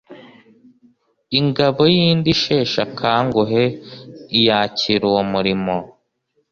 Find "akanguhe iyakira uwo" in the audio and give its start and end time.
2.87-5.21